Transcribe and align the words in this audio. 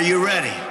Are 0.00 0.02
you 0.02 0.24
ready? 0.24 0.69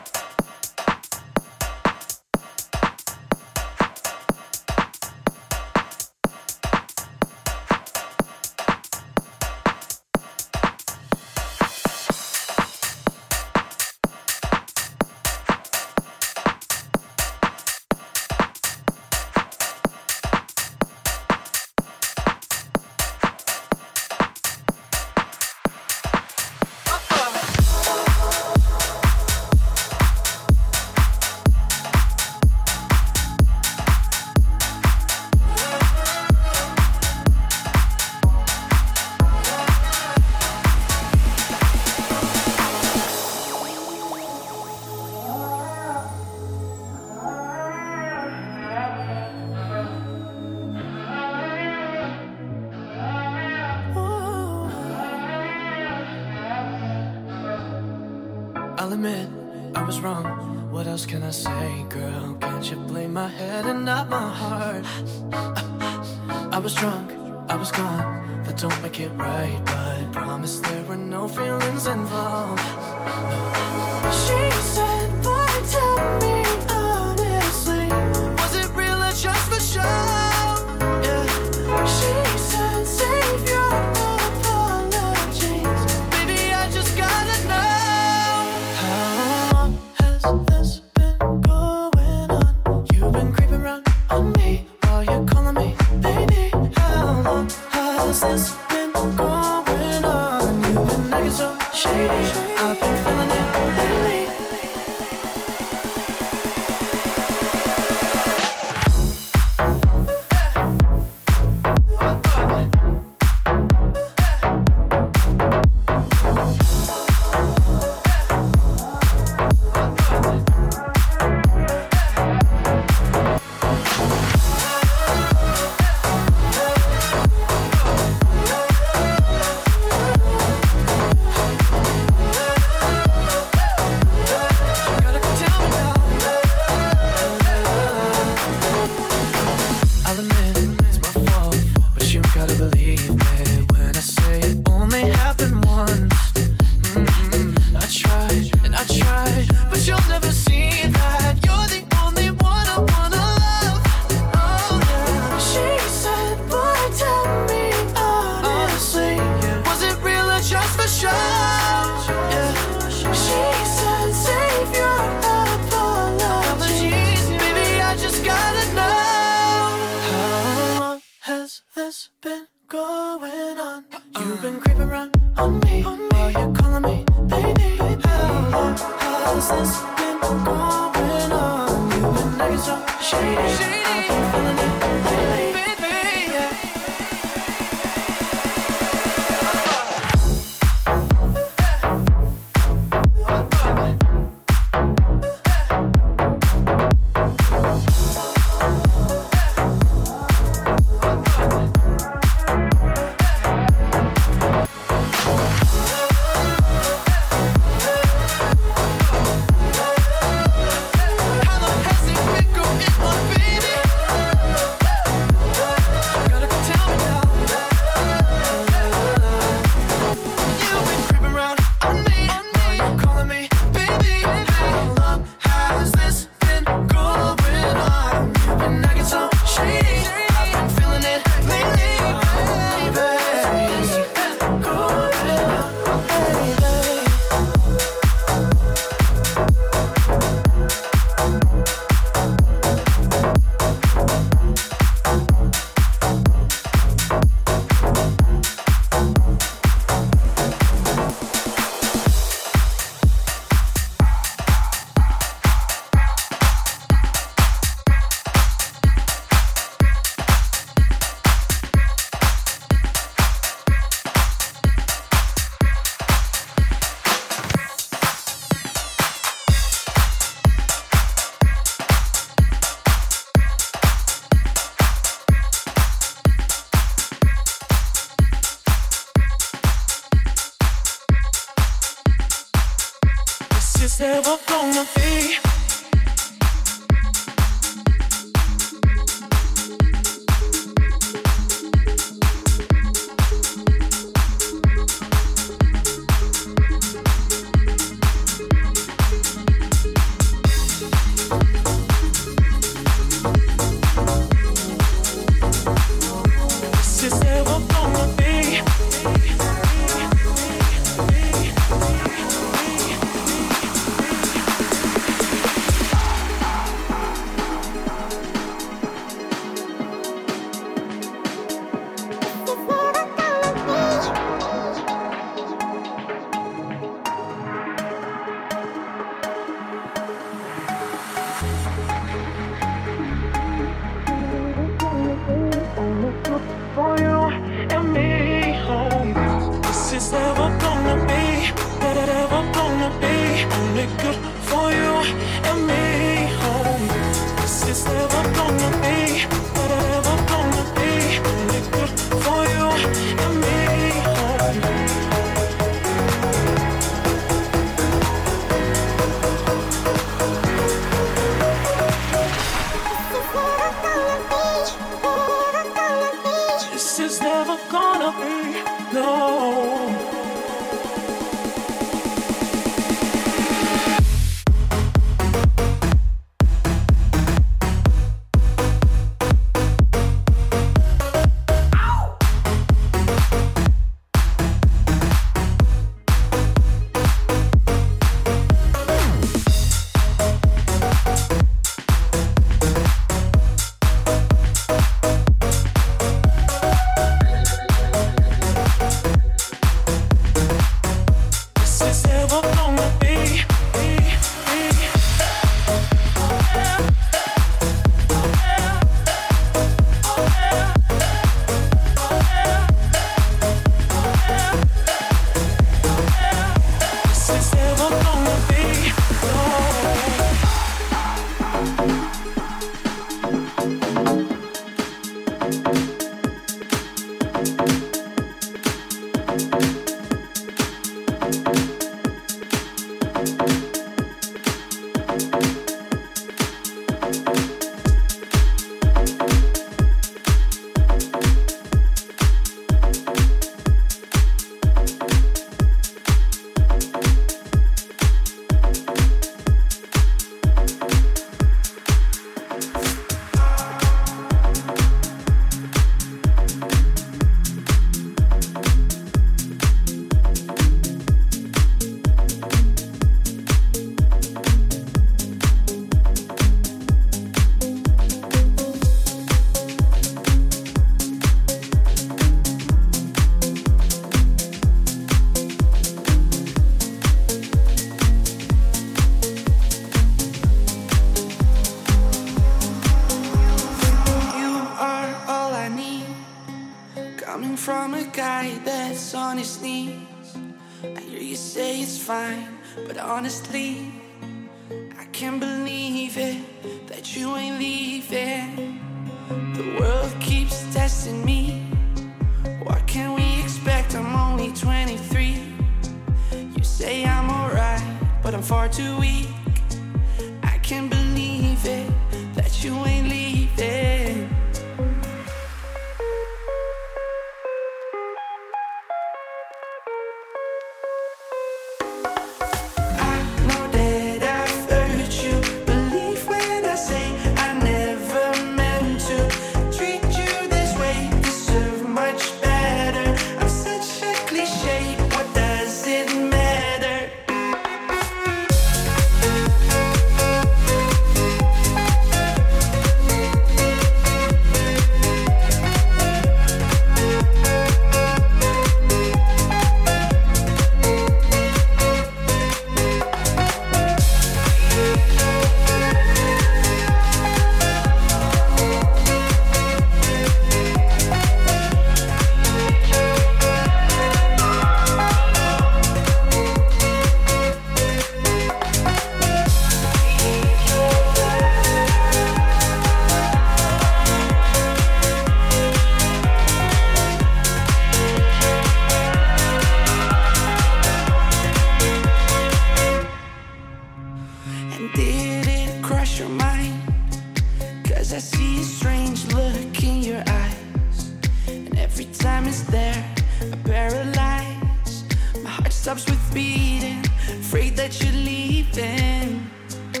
stops 595.84 596.06
with 596.06 596.32
beating. 596.32 597.04
Afraid 597.28 597.76
that 597.76 598.02
you're 598.02 598.10
leaving. 598.12 599.50
Do 599.92 600.00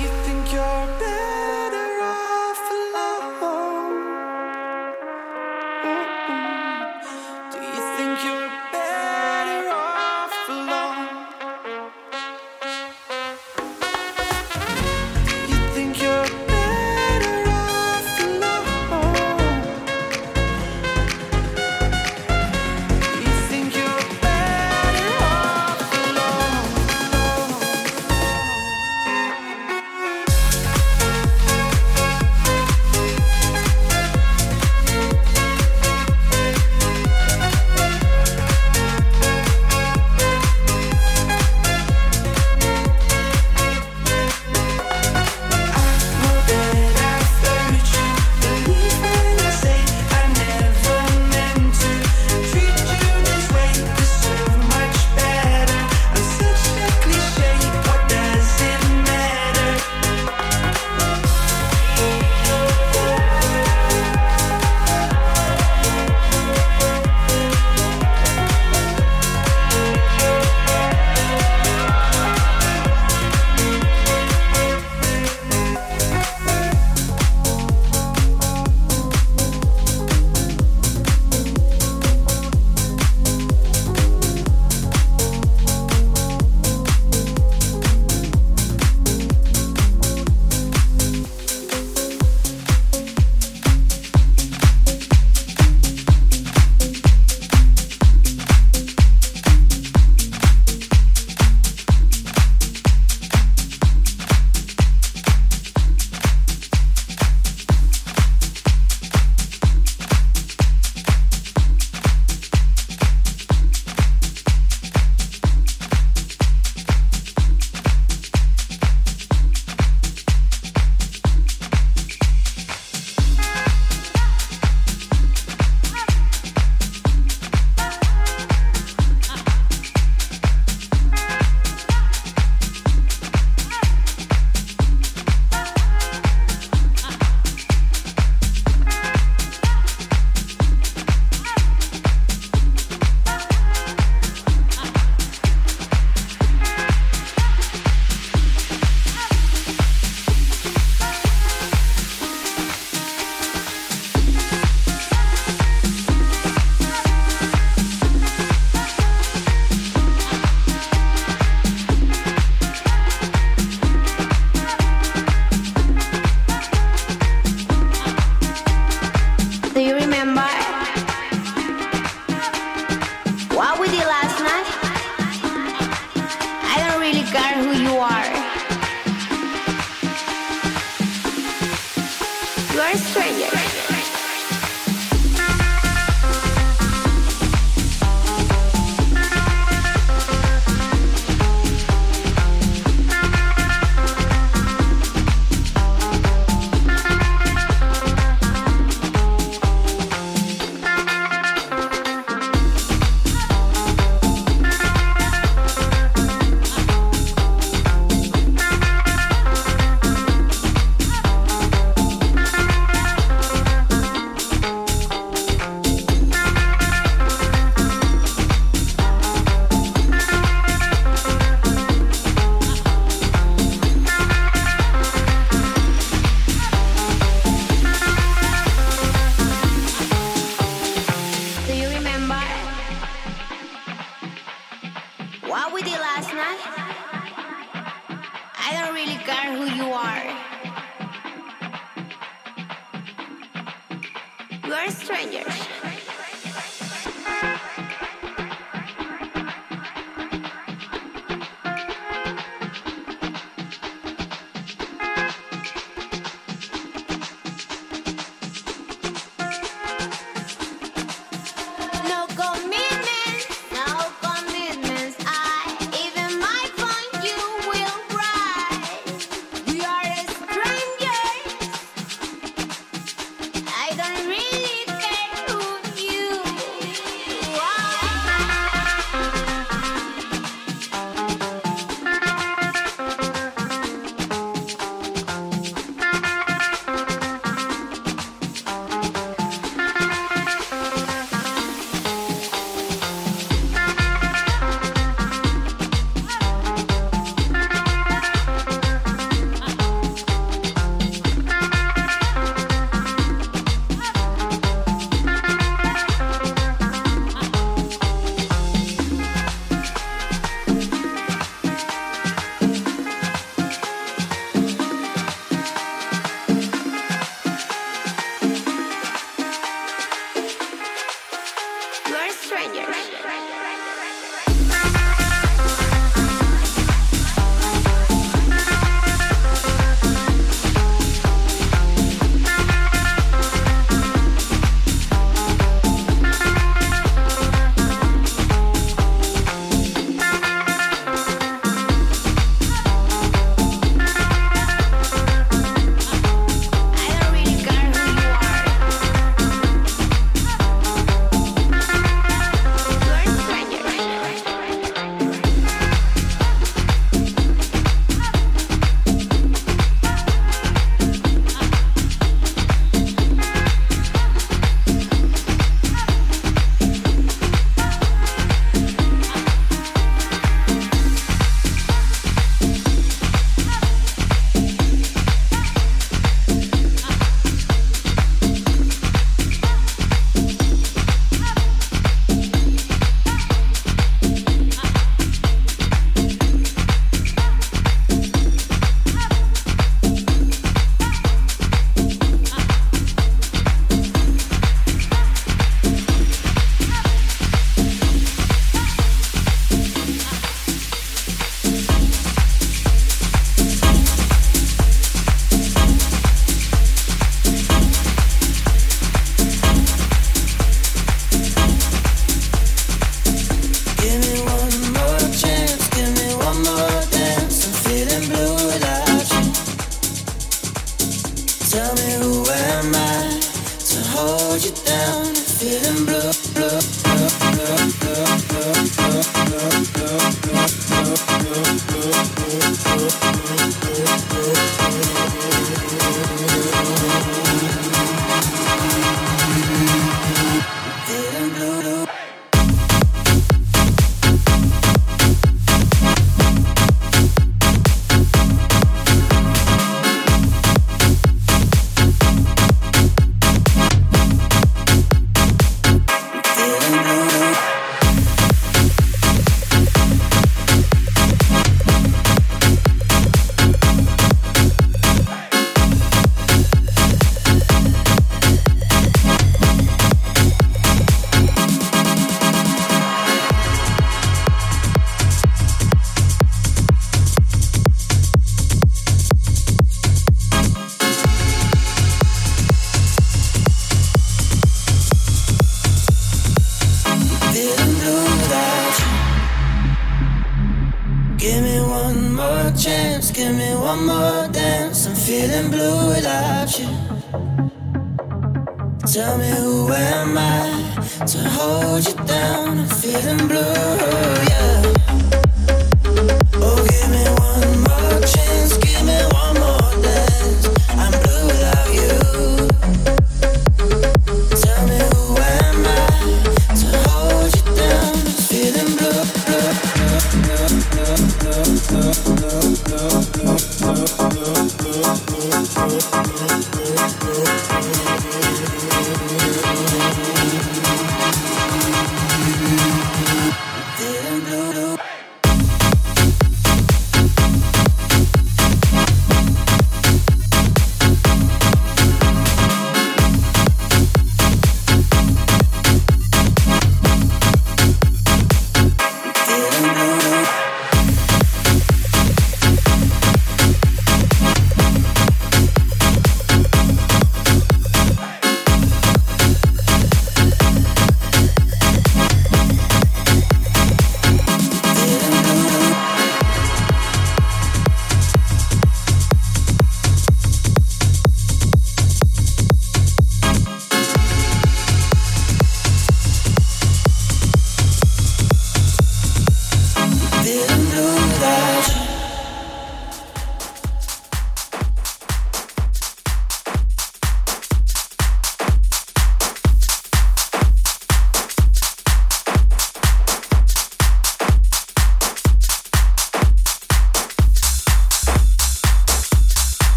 you 0.00 0.08
think 0.24 0.50
you're 0.50 0.86
better? 0.98 1.51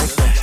like 0.00 0.16
that. 0.16 0.35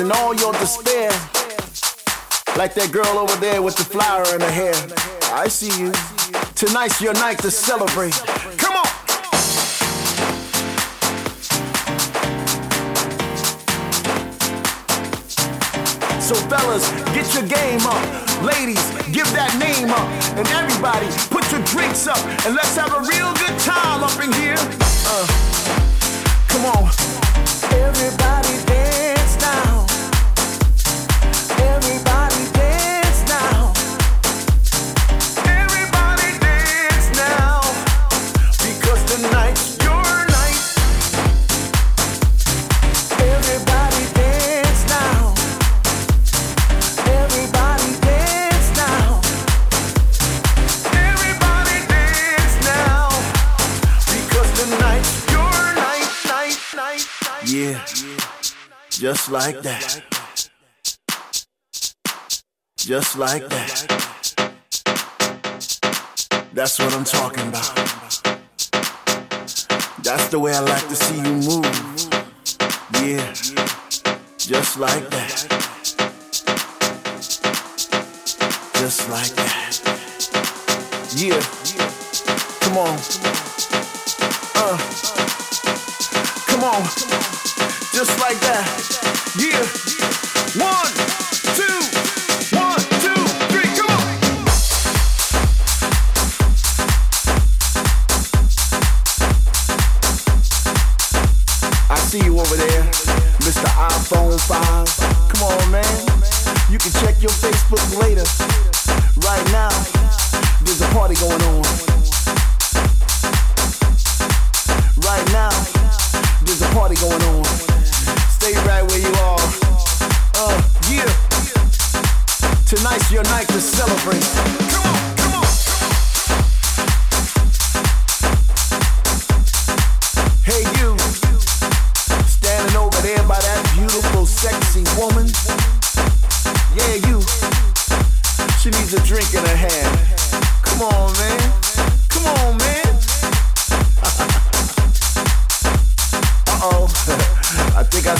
In 0.00 0.10
all 0.12 0.34
your 0.34 0.54
despair. 0.54 1.10
Like 2.56 2.72
that 2.72 2.88
girl 2.90 3.18
over 3.18 3.36
there 3.36 3.60
with 3.60 3.76
the 3.76 3.84
flower 3.84 4.24
in 4.34 4.40
her 4.40 4.50
hair. 4.50 4.72
I 5.36 5.46
see 5.46 5.68
you. 5.78 5.92
Tonight's 6.54 7.02
your 7.02 7.12
night 7.12 7.38
to 7.40 7.50
celebrate. 7.50 8.16
Come 8.56 8.80
on! 8.80 8.88
So, 16.16 16.34
fellas, 16.48 16.88
get 17.12 17.28
your 17.34 17.44
game 17.44 17.84
up. 17.84 18.00
Ladies, 18.40 18.80
give 19.12 19.28
that 19.36 19.52
name 19.60 19.92
up. 19.92 20.08
And 20.40 20.48
everybody, 20.48 21.12
put 21.28 21.44
your 21.52 21.60
drinks 21.68 22.06
up. 22.06 22.24
And 22.46 22.54
let's 22.56 22.74
have 22.76 22.88
a 22.88 23.04
real 23.04 23.34
good 23.36 23.58
time 23.60 24.02
up 24.02 24.16
in 24.16 24.32
here. 24.32 24.56
Uh, 25.04 25.26
come 26.48 26.64
on. 26.72 26.88
Everybody 27.68 28.64
dance 28.64 29.36
now. 29.42 29.79
Just 59.30 59.46
like 59.46 59.62
that. 59.62 60.02
Just 62.76 63.16
like 63.16 63.48
that. 63.48 64.50
That's 66.52 66.80
what 66.80 66.92
I'm 66.92 67.04
talking 67.04 67.46
about. 67.46 67.76
That's 70.02 70.28
the 70.30 70.38
way 70.40 70.52
I 70.52 70.58
like 70.58 70.88
to 70.88 70.96
see 70.96 71.18
you 71.18 71.36
move. 71.46 71.64
Yeah. 73.06 73.32
Just 74.36 74.80
like 74.80 75.08
that. 75.10 75.46
Just 78.74 79.08
like 79.10 79.32
that. 79.36 79.78
Yeah. 81.14 81.40
Come 82.62 82.78
on. 82.78 82.98
Uh. 84.56 84.76
Come 86.48 86.64
on 86.64 87.19
just 88.00 88.18
like 88.18 88.40
that. 88.40 88.66
Yeah, 89.36 90.64
one. 90.64 91.19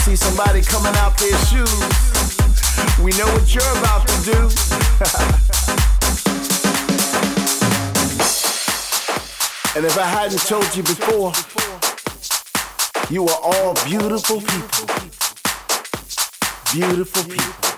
see 0.01 0.15
somebody 0.15 0.61
coming 0.63 0.95
out 0.95 1.15
their 1.19 1.37
shoes, 1.45 1.69
we 3.03 3.11
know 3.19 3.27
what 3.27 3.53
you're 3.53 3.77
about 3.77 4.07
to 4.07 4.23
do. 4.23 4.31
and 9.75 9.85
if 9.85 9.99
I 9.99 10.05
hadn't 10.05 10.41
told 10.41 10.75
you 10.75 10.81
before, 10.81 11.33
you 13.11 13.27
are 13.27 13.39
all 13.43 13.75
beautiful 13.85 14.41
people. 14.41 14.87
Beautiful 16.73 17.23
people. 17.23 17.70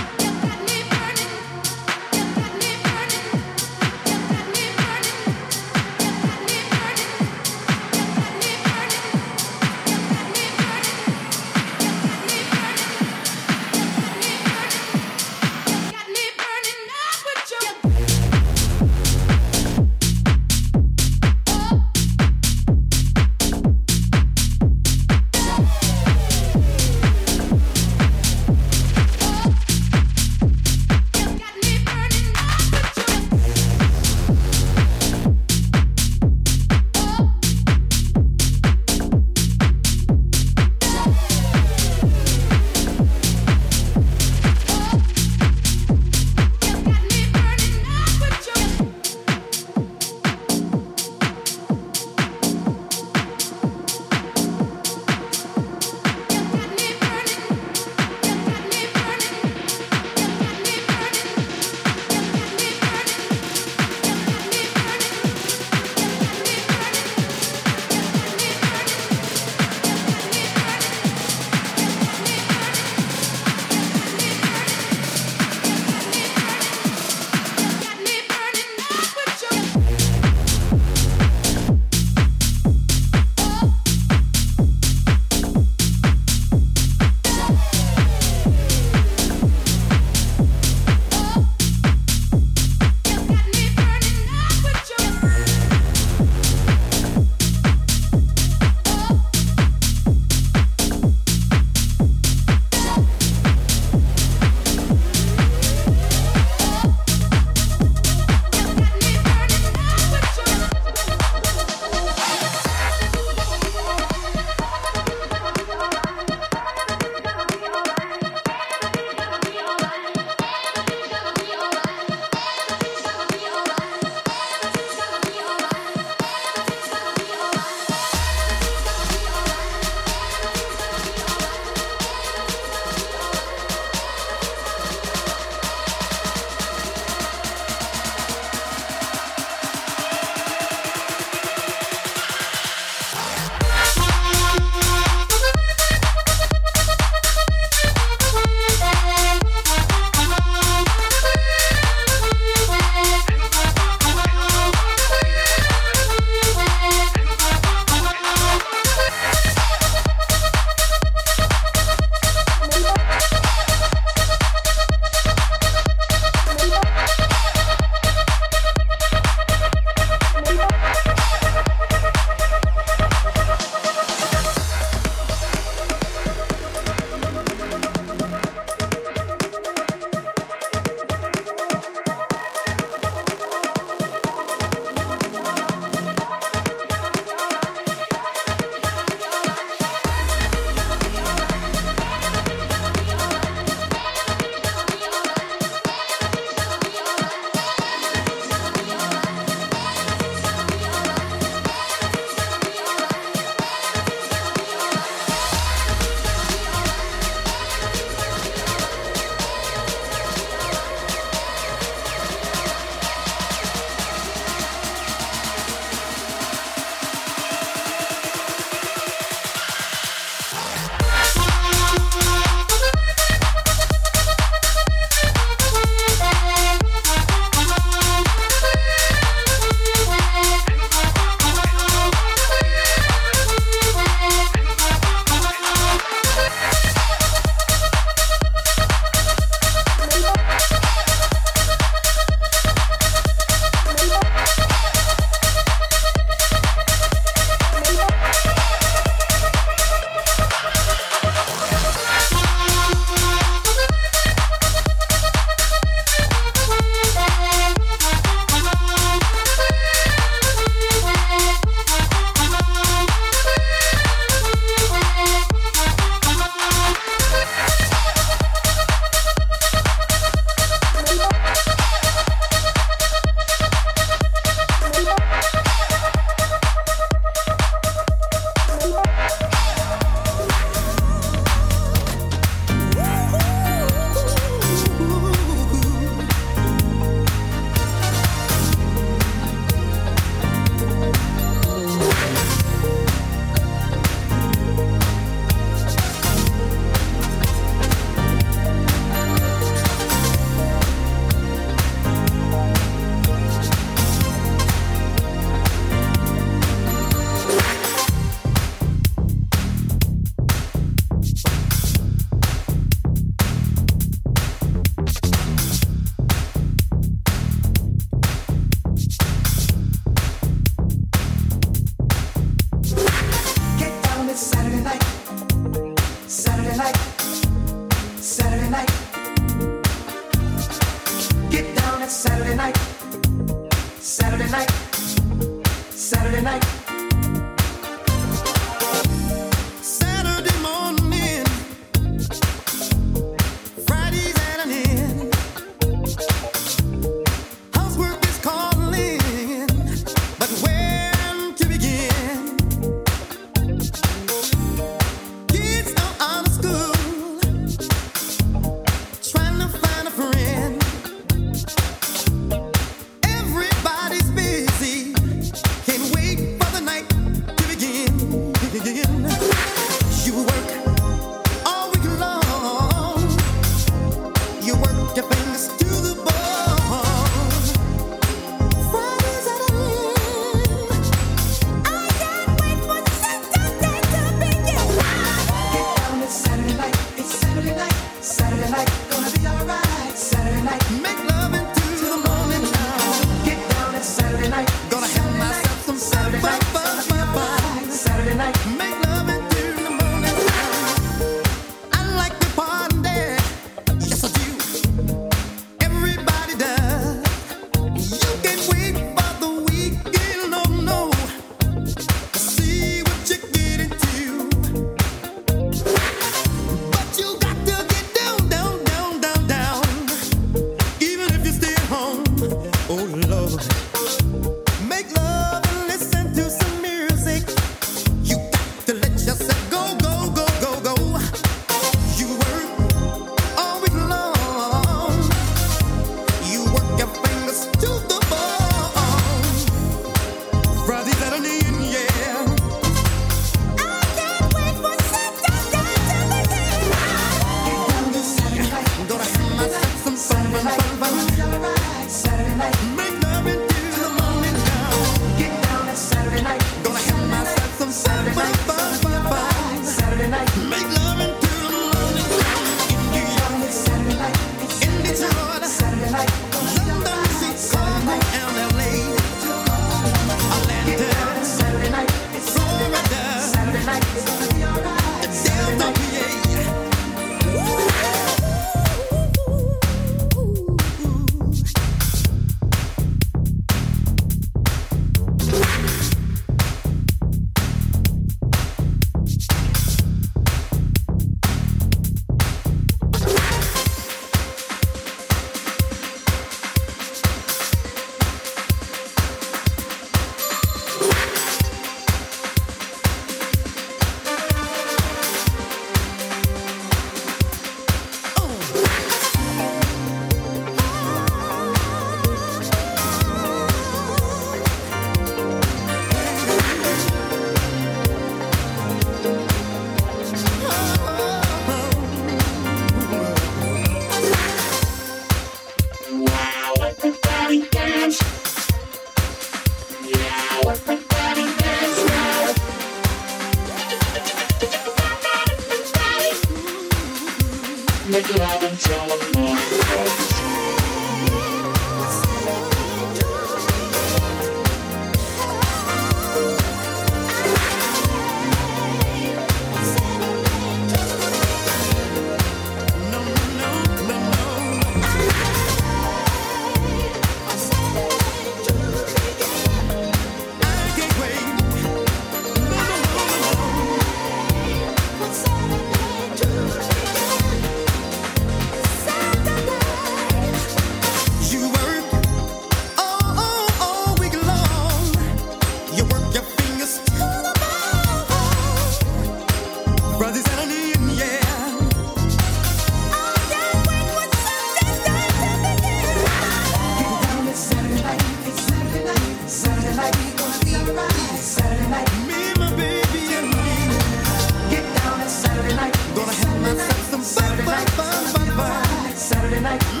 Tonight. 599.61 600.00